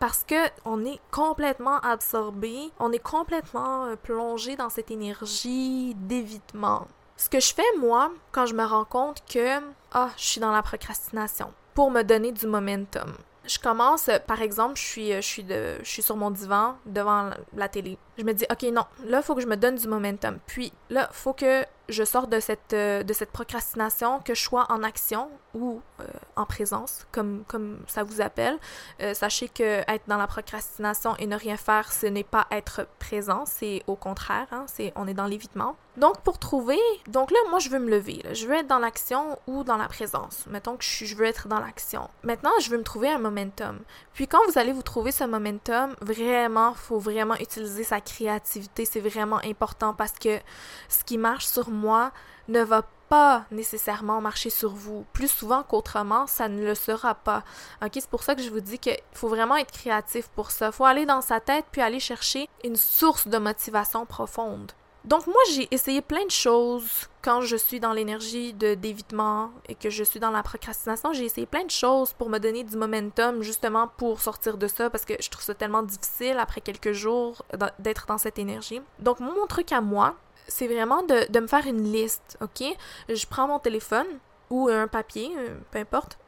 parce 0.00 0.24
que 0.24 0.34
on 0.64 0.84
est 0.84 1.00
complètement 1.10 1.78
absorbé, 1.80 2.70
on 2.78 2.92
est 2.92 2.98
complètement 2.98 3.86
euh, 3.86 3.96
plongé 3.96 4.56
dans 4.56 4.68
cette 4.68 4.90
énergie 4.90 5.94
d'évitement. 5.94 6.88
Ce 7.16 7.28
que 7.28 7.40
je 7.40 7.54
fais 7.54 7.62
moi 7.78 8.10
quand 8.32 8.46
je 8.46 8.54
me 8.54 8.64
rends 8.64 8.84
compte 8.84 9.22
que 9.26 9.60
ah, 9.92 10.10
je 10.16 10.24
suis 10.24 10.40
dans 10.40 10.52
la 10.52 10.62
procrastination 10.62 11.52
pour 11.74 11.90
me 11.90 12.02
donner 12.02 12.32
du 12.32 12.46
momentum. 12.46 13.14
Je 13.46 13.58
commence, 13.58 14.08
par 14.26 14.40
exemple, 14.40 14.76
je 14.76 14.82
suis, 14.82 15.12
je 15.12 15.20
suis, 15.20 15.44
de, 15.44 15.76
je 15.82 15.88
suis 15.88 16.02
sur 16.02 16.16
mon 16.16 16.30
divan 16.30 16.76
devant 16.86 17.30
la 17.54 17.68
télé. 17.68 17.98
Je 18.16 18.24
me 18.24 18.32
dis, 18.32 18.46
OK, 18.50 18.62
non, 18.72 18.84
là, 19.04 19.18
il 19.18 19.22
faut 19.22 19.34
que 19.34 19.42
je 19.42 19.46
me 19.46 19.56
donne 19.56 19.76
du 19.76 19.86
momentum. 19.86 20.38
Puis 20.46 20.72
là, 20.88 21.08
il 21.10 21.14
faut 21.14 21.34
que 21.34 21.64
je 21.88 22.04
sorte 22.04 22.30
de 22.30 22.40
cette, 22.40 22.72
euh, 22.72 23.02
de 23.02 23.12
cette 23.12 23.30
procrastination, 23.30 24.20
que 24.20 24.34
je 24.34 24.42
sois 24.42 24.66
en 24.70 24.82
action 24.82 25.30
ou 25.54 25.80
euh, 26.00 26.04
en 26.36 26.46
présence, 26.46 27.06
comme, 27.12 27.44
comme 27.46 27.78
ça 27.86 28.02
vous 28.02 28.20
appelle. 28.20 28.58
Euh, 29.00 29.14
sachez 29.14 29.48
que 29.48 29.80
être 29.90 30.04
dans 30.06 30.16
la 30.16 30.26
procrastination 30.26 31.16
et 31.18 31.26
ne 31.26 31.36
rien 31.36 31.56
faire, 31.56 31.92
ce 31.92 32.06
n'est 32.06 32.24
pas 32.24 32.46
être 32.50 32.86
présent, 32.98 33.44
c'est 33.46 33.82
au 33.86 33.96
contraire, 33.96 34.46
hein, 34.52 34.64
c'est 34.66 34.92
on 34.96 35.06
est 35.06 35.14
dans 35.14 35.26
l'évitement. 35.26 35.76
Donc 35.96 36.22
pour 36.22 36.40
trouver, 36.40 36.78
donc 37.06 37.30
là 37.30 37.38
moi 37.50 37.60
je 37.60 37.68
veux 37.68 37.78
me 37.78 37.88
lever, 37.88 38.20
je 38.32 38.48
veux 38.48 38.54
être 38.54 38.66
dans 38.66 38.80
l'action 38.80 39.38
ou 39.46 39.62
dans 39.62 39.76
la 39.76 39.86
présence. 39.86 40.44
Mettons 40.48 40.76
que 40.76 40.82
je, 40.82 41.04
je 41.04 41.14
veux 41.14 41.24
être 41.24 41.46
dans 41.46 41.60
l'action. 41.60 42.10
Maintenant 42.24 42.50
je 42.60 42.68
veux 42.68 42.78
me 42.78 42.82
trouver 42.82 43.10
un 43.10 43.18
momentum. 43.18 43.78
Puis 44.12 44.26
quand 44.26 44.40
vous 44.48 44.58
allez 44.58 44.72
vous 44.72 44.82
trouver 44.82 45.12
ce 45.12 45.22
momentum, 45.22 45.94
vraiment 46.00 46.74
faut 46.74 46.98
vraiment 46.98 47.36
utiliser 47.36 47.84
sa 47.84 48.00
créativité, 48.00 48.84
c'est 48.84 48.98
vraiment 48.98 49.38
important 49.44 49.94
parce 49.94 50.14
que 50.14 50.40
ce 50.88 51.04
qui 51.04 51.16
marche 51.16 51.46
sur 51.46 51.70
moi 51.74 52.12
ne 52.48 52.62
va 52.62 52.82
pas 53.08 53.44
nécessairement 53.50 54.20
marcher 54.20 54.50
sur 54.50 54.70
vous. 54.70 55.04
Plus 55.12 55.28
souvent 55.28 55.62
qu'autrement, 55.62 56.26
ça 56.26 56.48
ne 56.48 56.64
le 56.64 56.74
sera 56.74 57.14
pas. 57.14 57.42
Ok, 57.82 57.92
c'est 57.94 58.08
pour 58.08 58.22
ça 58.22 58.34
que 58.34 58.42
je 58.42 58.50
vous 58.50 58.60
dis 58.60 58.78
qu'il 58.78 58.98
faut 59.12 59.28
vraiment 59.28 59.56
être 59.56 59.72
créatif 59.72 60.28
pour 60.28 60.50
ça. 60.50 60.72
Faut 60.72 60.84
aller 60.84 61.06
dans 61.06 61.20
sa 61.20 61.40
tête 61.40 61.66
puis 61.70 61.82
aller 61.82 62.00
chercher 62.00 62.48
une 62.64 62.76
source 62.76 63.28
de 63.28 63.38
motivation 63.38 64.06
profonde. 64.06 64.72
Donc 65.04 65.26
moi, 65.26 65.40
j'ai 65.52 65.68
essayé 65.70 66.00
plein 66.00 66.24
de 66.24 66.30
choses 66.30 67.10
quand 67.20 67.42
je 67.42 67.56
suis 67.56 67.78
dans 67.78 67.92
l'énergie 67.92 68.54
de 68.54 68.74
d'évitement 68.74 69.50
et 69.68 69.74
que 69.74 69.90
je 69.90 70.02
suis 70.02 70.18
dans 70.18 70.30
la 70.30 70.42
procrastination. 70.42 71.12
J'ai 71.12 71.26
essayé 71.26 71.46
plein 71.46 71.64
de 71.64 71.70
choses 71.70 72.14
pour 72.14 72.30
me 72.30 72.38
donner 72.38 72.64
du 72.64 72.76
momentum 72.78 73.42
justement 73.42 73.86
pour 73.86 74.22
sortir 74.22 74.56
de 74.56 74.66
ça 74.66 74.88
parce 74.88 75.04
que 75.04 75.14
je 75.20 75.28
trouve 75.28 75.44
ça 75.44 75.54
tellement 75.54 75.82
difficile 75.82 76.38
après 76.38 76.62
quelques 76.62 76.92
jours 76.92 77.44
d'être 77.78 78.06
dans 78.06 78.16
cette 78.16 78.38
énergie. 78.38 78.80
Donc 78.98 79.20
mon 79.20 79.46
truc 79.46 79.72
à 79.72 79.82
moi, 79.82 80.16
c'est 80.46 80.66
vraiment 80.66 81.02
de, 81.02 81.30
de, 81.30 81.40
me 81.40 81.46
faire 81.46 81.66
une 81.66 81.84
liste, 81.84 82.38
ok? 82.40 82.64
Je 83.08 83.26
prends 83.26 83.48
mon 83.48 83.58
téléphone 83.58 84.06
ou 84.50 84.68
un 84.68 84.88
papier, 84.88 85.30
euh, 85.36 85.56
peu 85.70 85.78
importe, 85.78 86.18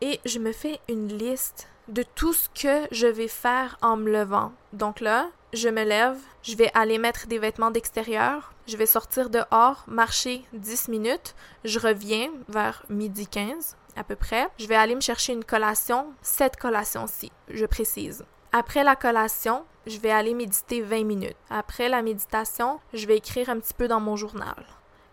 et 0.00 0.20
je 0.24 0.38
me 0.38 0.52
fais 0.52 0.80
une 0.88 1.08
liste 1.08 1.68
de 1.88 2.02
tout 2.02 2.32
ce 2.32 2.48
que 2.48 2.86
je 2.90 3.06
vais 3.06 3.28
faire 3.28 3.78
en 3.80 3.96
me 3.96 4.10
levant. 4.10 4.52
Donc 4.72 5.00
là, 5.00 5.28
je 5.52 5.68
me 5.68 5.84
lève, 5.84 6.18
je 6.42 6.56
vais 6.56 6.70
aller 6.74 6.98
mettre 6.98 7.26
des 7.26 7.38
vêtements 7.38 7.70
d'extérieur, 7.70 8.52
je 8.66 8.76
vais 8.76 8.86
sortir 8.86 9.30
dehors, 9.30 9.84
marcher 9.86 10.44
10 10.52 10.88
minutes, 10.88 11.34
je 11.64 11.78
reviens 11.78 12.30
vers 12.48 12.84
midi 12.88 13.26
15 13.26 13.76
à 13.96 14.04
peu 14.04 14.16
près. 14.16 14.48
Je 14.58 14.66
vais 14.66 14.76
aller 14.76 14.94
me 14.94 15.00
chercher 15.00 15.32
une 15.32 15.44
collation, 15.44 16.12
cette 16.22 16.56
collation-ci, 16.56 17.32
je 17.48 17.64
précise. 17.66 18.24
Après 18.52 18.84
la 18.84 18.96
collation, 18.96 19.64
je 19.86 19.98
vais 19.98 20.10
aller 20.10 20.34
méditer 20.34 20.82
20 20.82 21.04
minutes. 21.04 21.36
Après 21.50 21.88
la 21.88 22.02
méditation, 22.02 22.80
je 22.92 23.06
vais 23.06 23.16
écrire 23.16 23.48
un 23.50 23.58
petit 23.58 23.74
peu 23.74 23.88
dans 23.88 24.00
mon 24.00 24.16
journal. 24.16 24.64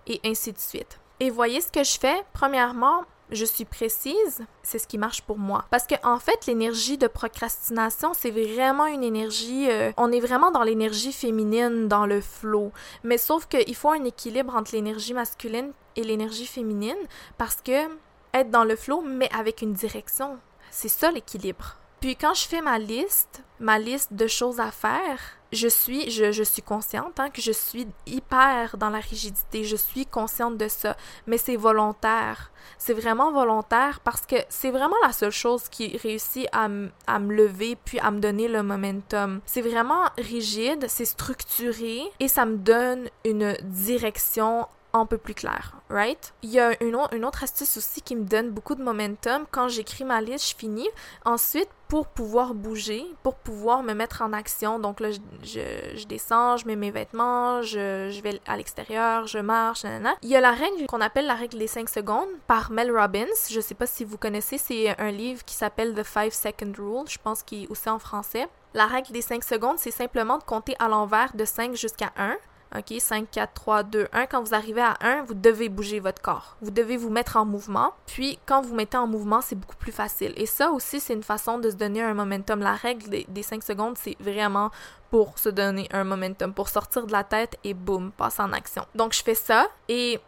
Et 0.07 0.19
ainsi 0.25 0.51
de 0.51 0.59
suite. 0.59 0.99
Et 1.19 1.29
voyez 1.29 1.61
ce 1.61 1.71
que 1.71 1.83
je 1.83 1.97
fais? 1.97 2.23
Premièrement, 2.33 3.05
je 3.31 3.45
suis 3.45 3.65
précise, 3.65 4.45
c'est 4.61 4.79
ce 4.79 4.87
qui 4.87 4.97
marche 4.97 5.21
pour 5.21 5.37
moi. 5.37 5.65
Parce 5.71 5.87
que 5.87 5.95
en 6.03 6.19
fait, 6.19 6.45
l'énergie 6.45 6.97
de 6.97 7.07
procrastination, 7.07 8.13
c'est 8.13 8.31
vraiment 8.31 8.85
une 8.85 9.03
énergie. 9.03 9.69
Euh, 9.69 9.91
on 9.97 10.11
est 10.11 10.19
vraiment 10.19 10.51
dans 10.51 10.63
l'énergie 10.63 11.13
féminine, 11.13 11.87
dans 11.87 12.05
le 12.05 12.21
flow. 12.21 12.71
Mais 13.03 13.17
sauf 13.17 13.45
qu'il 13.45 13.75
faut 13.75 13.91
un 13.91 14.03
équilibre 14.03 14.55
entre 14.55 14.73
l'énergie 14.73 15.13
masculine 15.13 15.71
et 15.95 16.03
l'énergie 16.03 16.47
féminine, 16.47 16.97
parce 17.37 17.61
que 17.61 17.87
être 18.33 18.49
dans 18.49 18.63
le 18.63 18.75
flow, 18.75 19.01
mais 19.01 19.29
avec 19.37 19.61
une 19.61 19.73
direction. 19.73 20.39
C'est 20.71 20.89
ça 20.89 21.11
l'équilibre. 21.11 21.77
Puis 22.03 22.17
quand 22.17 22.33
je 22.33 22.45
fais 22.45 22.59
ma 22.59 22.79
liste, 22.79 23.43
ma 23.61 23.79
liste 23.79 24.11
de 24.11 24.27
choses 24.27 24.59
à 24.59 24.71
faire, 24.71 25.21
je 25.53 25.69
suis, 25.69 26.11
je, 26.11 26.33
je 26.33 26.43
suis 26.43 26.61
consciente 26.61 27.17
hein, 27.17 27.29
que 27.29 27.41
je 27.41 27.53
suis 27.53 27.87
hyper 28.05 28.75
dans 28.75 28.89
la 28.89 28.99
rigidité. 28.99 29.63
Je 29.63 29.77
suis 29.77 30.05
consciente 30.05 30.57
de 30.57 30.67
ça, 30.67 30.97
mais 31.27 31.37
c'est 31.37 31.55
volontaire. 31.55 32.51
C'est 32.77 32.91
vraiment 32.91 33.31
volontaire 33.31 34.01
parce 34.01 34.25
que 34.25 34.35
c'est 34.49 34.71
vraiment 34.71 34.97
la 35.01 35.13
seule 35.13 35.31
chose 35.31 35.69
qui 35.69 35.95
réussit 35.95 36.45
à, 36.51 36.67
à 37.07 37.19
me 37.19 37.33
lever 37.33 37.77
puis 37.85 37.99
à 37.99 38.11
me 38.11 38.19
donner 38.19 38.49
le 38.49 38.63
momentum. 38.63 39.39
C'est 39.45 39.61
vraiment 39.61 40.09
rigide, 40.17 40.87
c'est 40.89 41.05
structuré 41.05 42.01
et 42.19 42.27
ça 42.27 42.43
me 42.43 42.57
donne 42.57 43.07
une 43.23 43.55
direction 43.61 44.67
un 44.93 45.07
peu 45.07 45.17
plus 45.17 45.33
clair, 45.33 45.73
right? 45.89 46.33
Il 46.43 46.51
y 46.51 46.59
a 46.59 46.81
une, 46.83 46.95
autre 46.95 47.43
astuce 47.43 47.77
aussi 47.77 48.01
qui 48.01 48.15
me 48.15 48.23
donne 48.23 48.51
beaucoup 48.51 48.75
de 48.75 48.83
momentum. 48.83 49.45
Quand 49.49 49.67
j'écris 49.67 50.03
ma 50.03 50.21
liste, 50.21 50.51
je 50.51 50.55
finis. 50.55 50.89
Ensuite, 51.25 51.69
pour 51.87 52.07
pouvoir 52.07 52.53
bouger, 52.53 53.03
pour 53.23 53.35
pouvoir 53.35 53.81
me 53.81 53.93
mettre 53.93 54.21
en 54.21 54.33
action, 54.33 54.77
donc 54.77 54.99
là, 54.99 55.09
je, 55.43 56.05
descends, 56.05 56.57
je 56.57 56.67
mets 56.67 56.75
mes 56.75 56.91
vêtements, 56.91 57.63
je, 57.63 58.09
je 58.11 58.21
vais 58.21 58.39
à 58.45 58.55
l'extérieur, 58.55 59.25
je 59.25 59.39
marche, 59.39 59.83
nanana. 59.83 60.15
Il 60.21 60.29
y 60.29 60.35
a 60.35 60.41
la 60.41 60.51
règle 60.51 60.85
qu'on 60.87 61.01
appelle 61.01 61.25
la 61.25 61.35
règle 61.35 61.57
des 61.57 61.67
5 61.67 61.89
secondes 61.89 62.29
par 62.45 62.69
Mel 62.69 62.95
Robbins. 62.95 63.25
Je 63.49 63.59
sais 63.59 63.75
pas 63.75 63.87
si 63.87 64.05
vous 64.05 64.17
connaissez, 64.17 64.59
c'est 64.59 64.99
un 64.99 65.11
livre 65.11 65.43
qui 65.43 65.55
s'appelle 65.55 65.95
The 65.95 66.03
5 66.03 66.31
Second 66.31 66.73
Rule, 66.77 67.09
je 67.09 67.17
pense 67.17 67.41
qu'il 67.41 67.63
est 67.63 67.71
aussi 67.71 67.89
en 67.89 67.99
français. 67.99 68.47
La 68.75 68.85
règle 68.85 69.11
des 69.11 69.21
5 69.21 69.43
secondes, 69.43 69.77
c'est 69.79 69.91
simplement 69.91 70.37
de 70.37 70.43
compter 70.43 70.75
à 70.79 70.87
l'envers 70.87 71.35
de 71.35 71.45
5 71.45 71.75
jusqu'à 71.75 72.11
1. 72.17 72.37
OK, 72.75 72.93
5, 72.99 73.29
4, 73.29 73.53
3, 73.53 73.83
2, 73.83 74.07
1. 74.11 74.25
Quand 74.25 74.41
vous 74.41 74.53
arrivez 74.55 74.81
à 74.81 74.97
1, 75.01 75.23
vous 75.23 75.35
devez 75.35 75.69
bouger 75.69 75.99
votre 75.99 76.21
corps. 76.21 76.57
Vous 76.61 76.71
devez 76.71 76.97
vous 76.97 77.09
mettre 77.09 77.37
en 77.37 77.45
mouvement. 77.45 77.93
Puis, 78.07 78.39
quand 78.45 78.61
vous 78.61 78.73
mettez 78.73 78.97
en 78.97 79.05
mouvement, 79.05 79.41
c'est 79.41 79.55
beaucoup 79.55 79.75
plus 79.75 79.91
facile. 79.91 80.33
Et 80.37 80.47
ça 80.47 80.71
aussi, 80.71 80.99
c'est 80.99 81.13
une 81.13 81.23
façon 81.23 81.59
de 81.59 81.69
se 81.69 81.75
donner 81.75 82.01
un 82.01 82.13
momentum. 82.13 82.59
La 82.59 82.73
règle 82.73 83.25
des, 83.27 83.43
5 83.43 83.63
secondes, 83.63 83.97
c'est 83.97 84.17
vraiment 84.19 84.71
pour 85.11 85.37
se 85.37 85.49
donner 85.49 85.87
un 85.91 86.03
momentum, 86.03 86.53
pour 86.53 86.69
sortir 86.69 87.05
de 87.05 87.11
la 87.11 87.23
tête 87.23 87.57
et 87.63 87.75
boum, 87.75 88.11
passer 88.11 88.41
en 88.41 88.51
action. 88.53 88.85
Donc, 88.95 89.13
je 89.13 89.21
fais 89.21 89.35
ça 89.35 89.67
et 89.87 90.19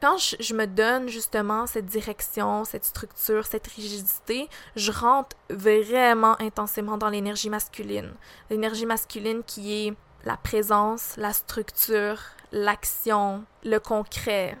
quand 0.00 0.16
je, 0.16 0.54
me 0.54 0.66
donne 0.66 1.08
justement 1.08 1.66
cette 1.66 1.84
direction, 1.84 2.64
cette 2.64 2.86
structure, 2.86 3.44
cette 3.44 3.66
rigidité, 3.66 4.48
je 4.74 4.90
rentre 4.92 5.36
vraiment 5.50 6.40
intensément 6.40 6.96
dans 6.96 7.10
l'énergie 7.10 7.50
masculine. 7.50 8.14
L'énergie 8.48 8.86
masculine 8.86 9.42
qui 9.44 9.88
est 9.88 9.94
la 10.24 10.36
présence, 10.36 11.14
la 11.16 11.32
structure, 11.32 12.20
l'action, 12.52 13.44
le 13.64 13.78
concret, 13.78 14.56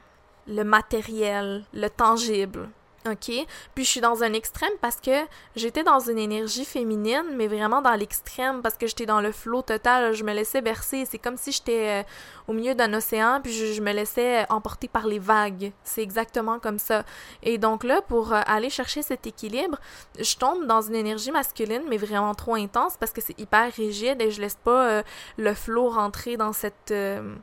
le 0.46 0.64
matériel, 0.64 1.64
le 1.72 1.88
tangible. 1.88 2.68
OK? 3.06 3.30
Puis 3.74 3.84
je 3.84 3.88
suis 3.88 4.00
dans 4.00 4.22
un 4.22 4.34
extrême 4.34 4.72
parce 4.82 4.96
que 4.96 5.24
j'étais 5.56 5.82
dans 5.82 6.00
une 6.00 6.18
énergie 6.18 6.66
féminine, 6.66 7.24
mais 7.34 7.48
vraiment 7.48 7.80
dans 7.80 7.94
l'extrême 7.94 8.60
parce 8.60 8.76
que 8.76 8.86
j'étais 8.86 9.06
dans 9.06 9.22
le 9.22 9.32
flot 9.32 9.62
total. 9.62 10.12
Je 10.12 10.22
me 10.22 10.34
laissais 10.34 10.60
bercer. 10.60 11.06
C'est 11.06 11.18
comme 11.18 11.38
si 11.38 11.50
j'étais 11.50 12.02
euh, 12.02 12.02
au 12.46 12.52
milieu 12.52 12.74
d'un 12.74 12.92
océan, 12.92 13.40
puis 13.42 13.52
je, 13.52 13.80
me 13.80 13.92
laissais 13.92 14.44
emporter 14.50 14.86
par 14.86 15.06
les 15.06 15.18
vagues. 15.18 15.72
C'est 15.82 16.02
exactement 16.02 16.58
comme 16.58 16.78
ça. 16.78 17.04
Et 17.42 17.56
donc 17.56 17.84
là, 17.84 18.02
pour 18.02 18.34
euh, 18.34 18.40
aller 18.46 18.68
chercher 18.68 19.00
cet 19.00 19.26
équilibre, 19.26 19.78
je 20.18 20.36
tombe 20.36 20.66
dans 20.66 20.82
une 20.82 20.94
énergie 20.94 21.30
masculine, 21.30 21.82
mais 21.88 21.96
vraiment 21.96 22.34
trop 22.34 22.54
intense 22.54 22.98
parce 22.98 23.12
que 23.12 23.22
c'est 23.22 23.38
hyper 23.40 23.72
rigide 23.72 24.20
et 24.20 24.30
je 24.30 24.42
laisse 24.42 24.58
pas 24.62 24.88
euh, 24.88 25.02
le 25.38 25.54
flot 25.54 25.88
rentrer 25.88 26.36
dans 26.36 26.52
cette, 26.52 26.92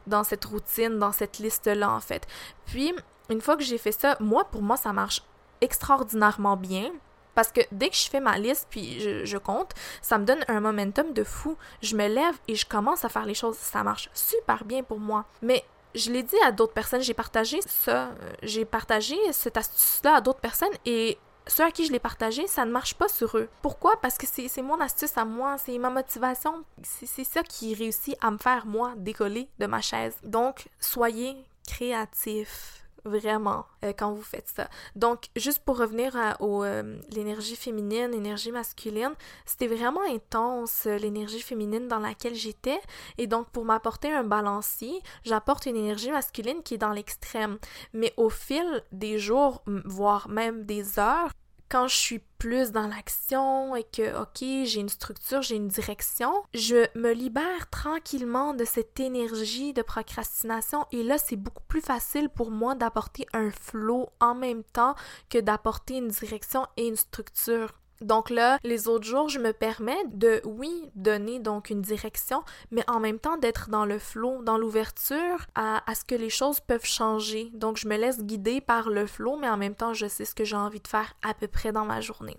dans 0.05 0.23
cette 0.23 0.45
routine, 0.45 0.99
dans 0.99 1.11
cette 1.11 1.39
liste-là, 1.39 1.89
en 1.89 1.99
fait. 1.99 2.27
Puis, 2.67 2.93
une 3.29 3.41
fois 3.41 3.57
que 3.57 3.63
j'ai 3.63 3.77
fait 3.77 3.91
ça, 3.91 4.15
moi, 4.19 4.45
pour 4.45 4.61
moi, 4.61 4.77
ça 4.77 4.93
marche 4.93 5.23
extraordinairement 5.61 6.57
bien. 6.57 6.91
Parce 7.35 7.51
que 7.51 7.61
dès 7.71 7.89
que 7.89 7.95
je 7.95 8.09
fais 8.09 8.19
ma 8.19 8.37
liste 8.39 8.67
puis 8.69 8.99
je, 8.99 9.37
compte, 9.37 9.73
ça 10.01 10.17
me 10.17 10.25
donne 10.25 10.43
un 10.47 10.59
momentum 10.59 11.13
de 11.13 11.23
fou. 11.23 11.55
Je 11.83 11.95
me 11.95 12.07
lève 12.07 12.35
et 12.47 12.55
je 12.55 12.65
commence 12.65 13.05
à 13.05 13.09
faire 13.09 13.25
les 13.25 13.35
choses. 13.35 13.57
Ça 13.57 13.83
marche 13.83 14.09
super 14.13 14.65
bien 14.65 14.81
pour 14.81 14.99
moi. 14.99 15.25
Mais 15.43 15.63
je 15.93 16.11
l'ai 16.11 16.23
dit 16.23 16.35
à 16.43 16.51
d'autres 16.51 16.73
personnes, 16.73 17.01
j'ai 17.01 17.13
partagé 17.13 17.59
ça, 17.65 18.07
euh, 18.07 18.33
j'ai 18.41 18.65
partagé 18.65 19.15
cette 19.31 19.57
astuce-là 19.57 20.15
à 20.15 20.21
d'autres 20.21 20.39
personnes 20.39 20.73
et 20.85 21.17
ceux 21.47 21.63
à 21.63 21.71
qui 21.71 21.85
je 21.85 21.91
l'ai 21.91 21.99
partagé, 21.99 22.45
ça 22.47 22.65
ne 22.65 22.71
marche 22.71 22.95
pas 22.95 23.07
sur 23.07 23.37
eux. 23.37 23.49
Pourquoi? 23.61 23.99
Parce 24.01 24.17
que 24.17 24.25
c'est 24.27 24.61
mon 24.61 24.79
astuce 24.81 25.17
à 25.17 25.25
moi, 25.25 25.57
c'est 25.57 25.77
ma 25.77 25.89
motivation, 25.89 26.63
c'est 26.83 27.23
ça 27.23 27.43
qui 27.43 27.73
réussit 27.73 28.17
à 28.21 28.31
me 28.31 28.37
faire, 28.37 28.65
moi, 28.65 28.93
décoller 28.97 29.47
de 29.59 29.65
ma 29.65 29.81
chaise. 29.81 30.15
Donc, 30.23 30.67
soyez 30.79 31.37
créatifs 31.67 32.86
vraiment 33.07 33.65
euh, 33.83 33.93
quand 33.97 34.11
vous 34.11 34.21
faites 34.21 34.49
ça. 34.49 34.69
Donc, 34.95 35.27
juste 35.35 35.59
pour 35.59 35.77
revenir 35.77 36.15
à 36.15 36.37
euh, 36.41 36.99
l'énergie 37.09 37.55
féminine, 37.55 38.11
l'énergie 38.11 38.51
masculine, 38.51 39.13
c'était 39.45 39.67
vraiment 39.67 40.01
intense 40.09 40.85
euh, 40.85 40.97
l'énergie 40.97 41.41
féminine 41.41 41.87
dans 41.87 41.99
laquelle 41.99 42.35
j'étais. 42.35 42.79
Et 43.17 43.27
donc, 43.27 43.49
pour 43.49 43.65
m'apporter 43.65 44.11
un 44.11 44.23
balancier, 44.23 45.01
j'apporte 45.23 45.65
une 45.65 45.75
énergie 45.75 46.11
masculine 46.11 46.61
qui 46.63 46.75
est 46.75 46.77
dans 46.77 46.91
l'extrême. 46.91 47.57
Mais 47.93 48.13
au 48.17 48.29
fil 48.29 48.83
des 48.91 49.17
jours, 49.19 49.63
voire 49.85 50.29
même 50.29 50.65
des 50.65 50.99
heures, 50.99 51.31
quand 51.69 51.87
je 51.87 51.95
suis 51.95 52.19
plus 52.37 52.71
dans 52.71 52.87
l'action 52.87 53.75
et 53.75 53.83
que, 53.83 54.21
ok, 54.21 54.65
j'ai 54.65 54.79
une 54.79 54.89
structure, 54.89 55.41
j'ai 55.41 55.55
une 55.55 55.67
direction, 55.67 56.31
je 56.53 56.87
me 56.97 57.11
libère 57.11 57.69
tranquillement 57.69 58.53
de 58.53 58.65
cette 58.65 58.99
énergie 58.99 59.73
de 59.73 59.81
procrastination 59.81 60.85
et 60.91 61.03
là, 61.03 61.17
c'est 61.17 61.35
beaucoup 61.35 61.63
plus 61.67 61.81
facile 61.81 62.29
pour 62.29 62.51
moi 62.51 62.75
d'apporter 62.75 63.25
un 63.33 63.49
flow 63.51 64.09
en 64.19 64.35
même 64.35 64.63
temps 64.63 64.95
que 65.29 65.39
d'apporter 65.39 65.97
une 65.97 66.09
direction 66.09 66.65
et 66.77 66.87
une 66.87 66.95
structure. 66.95 67.73
Donc 68.01 68.29
là, 68.29 68.59
les 68.63 68.87
autres 68.87 69.05
jours, 69.05 69.29
je 69.29 69.39
me 69.39 69.53
permets 69.53 70.03
de, 70.07 70.41
oui, 70.45 70.89
donner 70.95 71.39
donc 71.39 71.69
une 71.69 71.81
direction, 71.81 72.43
mais 72.71 72.83
en 72.89 72.99
même 72.99 73.19
temps 73.19 73.37
d'être 73.37 73.69
dans 73.69 73.85
le 73.85 73.99
flot, 73.99 74.43
dans 74.43 74.57
l'ouverture 74.57 75.45
à, 75.55 75.81
ce 75.93 76.03
que 76.03 76.15
les 76.15 76.29
choses 76.29 76.59
peuvent 76.59 76.85
changer. 76.85 77.49
Donc 77.53 77.77
je 77.77 77.87
me 77.87 77.97
laisse 77.97 78.23
guider 78.23 78.61
par 78.61 78.89
le 78.89 79.07
flot, 79.07 79.37
mais 79.37 79.49
en 79.49 79.57
même 79.57 79.75
temps, 79.75 79.93
je 79.93 80.07
sais 80.07 80.25
ce 80.25 80.35
que 80.35 80.45
j'ai 80.45 80.55
envie 80.55 80.81
de 80.81 80.87
faire 80.87 81.13
à 81.23 81.33
peu 81.33 81.47
près 81.47 81.71
dans 81.71 81.85
ma 81.85 82.01
journée. 82.01 82.37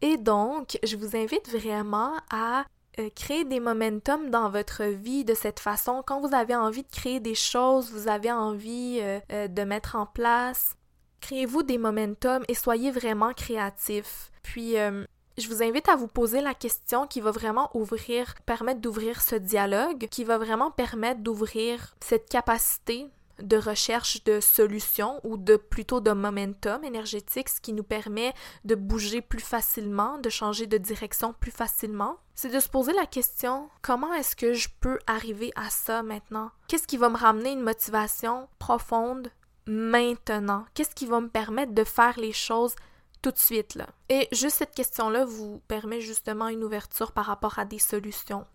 Et 0.00 0.16
donc, 0.16 0.78
je 0.84 0.96
vous 0.96 1.16
invite 1.16 1.48
vraiment 1.48 2.12
à 2.30 2.64
euh, 2.98 3.10
créer 3.14 3.44
des 3.44 3.60
momentum 3.60 4.30
dans 4.30 4.48
votre 4.48 4.84
vie 4.84 5.24
de 5.24 5.34
cette 5.34 5.60
façon. 5.60 6.02
Quand 6.06 6.20
vous 6.20 6.34
avez 6.34 6.54
envie 6.54 6.82
de 6.82 6.90
créer 6.90 7.20
des 7.20 7.34
choses, 7.34 7.92
vous 7.92 8.08
avez 8.08 8.32
envie 8.32 8.98
euh, 9.00 9.20
euh, 9.32 9.48
de 9.48 9.62
mettre 9.62 9.96
en 9.96 10.06
place, 10.06 10.74
créez-vous 11.20 11.62
des 11.62 11.78
momentum 11.78 12.42
et 12.48 12.54
soyez 12.54 12.90
vraiment 12.90 13.32
créatifs. 13.34 14.30
Puis, 14.52 14.78
euh, 14.78 15.04
je 15.36 15.46
vous 15.46 15.62
invite 15.62 15.90
à 15.90 15.96
vous 15.96 16.08
poser 16.08 16.40
la 16.40 16.54
question 16.54 17.06
qui 17.06 17.20
va 17.20 17.30
vraiment 17.30 17.70
ouvrir, 17.74 18.34
permettre 18.46 18.80
d'ouvrir 18.80 19.20
ce 19.20 19.34
dialogue, 19.34 20.08
qui 20.10 20.24
va 20.24 20.38
vraiment 20.38 20.70
permettre 20.70 21.20
d'ouvrir 21.20 21.94
cette 22.00 22.30
capacité 22.30 23.08
de 23.42 23.58
recherche 23.58 24.24
de 24.24 24.40
solutions 24.40 25.20
ou 25.22 25.36
de 25.36 25.56
plutôt 25.56 26.00
de 26.00 26.12
momentum 26.12 26.82
énergétique, 26.82 27.50
ce 27.50 27.60
qui 27.60 27.74
nous 27.74 27.82
permet 27.82 28.32
de 28.64 28.74
bouger 28.74 29.20
plus 29.20 29.38
facilement, 29.38 30.16
de 30.16 30.30
changer 30.30 30.66
de 30.66 30.78
direction 30.78 31.34
plus 31.38 31.50
facilement. 31.50 32.16
C'est 32.34 32.48
de 32.48 32.58
se 32.58 32.70
poser 32.70 32.94
la 32.94 33.06
question 33.06 33.68
comment 33.82 34.14
est-ce 34.14 34.34
que 34.34 34.54
je 34.54 34.70
peux 34.80 34.98
arriver 35.06 35.52
à 35.56 35.68
ça 35.68 36.02
maintenant? 36.02 36.50
Qu'est-ce 36.68 36.86
qui 36.86 36.96
va 36.96 37.10
me 37.10 37.18
ramener 37.18 37.52
une 37.52 37.60
motivation 37.60 38.48
profonde 38.58 39.30
maintenant? 39.66 40.64
Qu'est-ce 40.72 40.94
qui 40.94 41.04
va 41.04 41.20
me 41.20 41.28
permettre 41.28 41.74
de 41.74 41.84
faire 41.84 42.18
les 42.18 42.32
choses 42.32 42.74
tout 43.22 43.30
de 43.30 43.38
suite 43.38 43.74
là. 43.74 43.86
Et 44.08 44.28
juste 44.32 44.56
cette 44.56 44.74
question-là 44.74 45.24
vous 45.24 45.60
permet 45.68 46.00
justement 46.00 46.48
une 46.48 46.64
ouverture 46.64 47.12
par 47.12 47.26
rapport 47.26 47.58
à 47.58 47.64
des 47.64 47.78
solutions. 47.78 48.46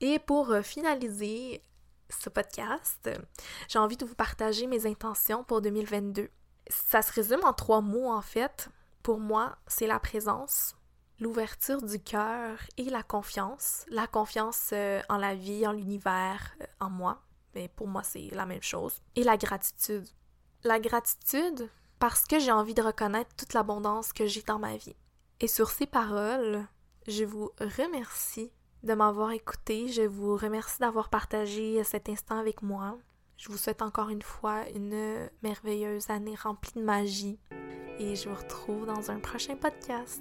Et 0.00 0.18
pour 0.18 0.50
euh, 0.50 0.62
finaliser 0.62 1.62
ce 2.08 2.28
podcast, 2.28 3.08
j'ai 3.68 3.78
envie 3.78 3.96
de 3.96 4.04
vous 4.04 4.14
partager 4.14 4.66
mes 4.66 4.86
intentions 4.86 5.44
pour 5.44 5.60
2022. 5.62 6.28
Ça 6.68 7.02
se 7.02 7.12
résume 7.12 7.44
en 7.44 7.52
trois 7.52 7.80
mots 7.80 8.10
en 8.10 8.22
fait. 8.22 8.68
Pour 9.02 9.18
moi, 9.18 9.56
c'est 9.66 9.86
la 9.86 9.98
présence, 9.98 10.76
l'ouverture 11.18 11.82
du 11.82 12.00
cœur 12.00 12.58
et 12.76 12.84
la 12.84 13.02
confiance. 13.02 13.84
La 13.88 14.06
confiance 14.06 14.70
euh, 14.72 15.00
en 15.08 15.16
la 15.16 15.34
vie, 15.34 15.66
en 15.66 15.72
l'univers, 15.72 16.54
euh, 16.60 16.66
en 16.80 16.90
moi. 16.90 17.22
Mais 17.54 17.68
pour 17.68 17.88
moi, 17.88 18.02
c'est 18.02 18.28
la 18.32 18.46
même 18.46 18.62
chose. 18.62 19.00
Et 19.16 19.24
la 19.24 19.36
gratitude. 19.36 20.06
La 20.64 20.78
gratitude, 20.78 21.68
parce 22.02 22.24
que 22.24 22.40
j'ai 22.40 22.50
envie 22.50 22.74
de 22.74 22.82
reconnaître 22.82 23.30
toute 23.36 23.54
l'abondance 23.54 24.12
que 24.12 24.26
j'ai 24.26 24.42
dans 24.42 24.58
ma 24.58 24.76
vie. 24.76 24.96
Et 25.38 25.46
sur 25.46 25.70
ces 25.70 25.86
paroles, 25.86 26.66
je 27.06 27.22
vous 27.22 27.52
remercie 27.60 28.50
de 28.82 28.94
m'avoir 28.94 29.30
écouté, 29.30 29.86
je 29.86 30.02
vous 30.02 30.36
remercie 30.36 30.80
d'avoir 30.80 31.10
partagé 31.10 31.84
cet 31.84 32.08
instant 32.08 32.40
avec 32.40 32.60
moi. 32.60 32.98
Je 33.36 33.50
vous 33.50 33.56
souhaite 33.56 33.82
encore 33.82 34.08
une 34.08 34.20
fois 34.20 34.68
une 34.74 35.30
merveilleuse 35.44 36.10
année 36.10 36.34
remplie 36.34 36.72
de 36.74 36.82
magie 36.82 37.38
et 38.00 38.16
je 38.16 38.28
vous 38.28 38.34
retrouve 38.34 38.84
dans 38.84 39.12
un 39.12 39.20
prochain 39.20 39.54
podcast. 39.54 40.20